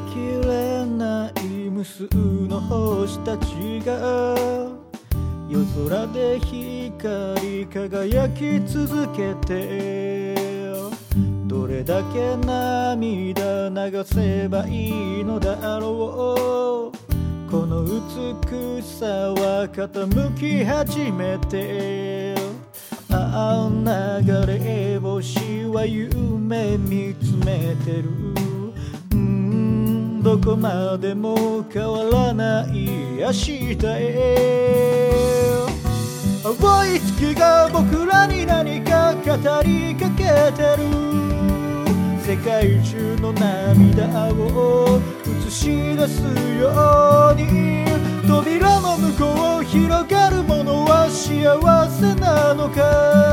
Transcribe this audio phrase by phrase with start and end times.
[0.00, 4.34] きれない無数の星たちが
[5.48, 10.34] 夜空で光り輝き続けて
[11.46, 17.50] どれだけ涙流せばいいのだろう。
[17.50, 22.36] この美しさは傾き始めて
[23.10, 28.39] ああ流れ星は夢見つめてる。
[30.22, 32.86] どこまでも変わらない
[33.18, 35.20] 明日へ。
[36.44, 36.52] 青
[36.84, 39.22] い月が僕らに何か語
[39.62, 40.84] りかけてる
[42.20, 45.00] 世界中の涙を
[45.46, 46.22] 映し出す
[46.60, 47.84] ように
[48.28, 53.29] 扉の向こう広がるものは幸せなのか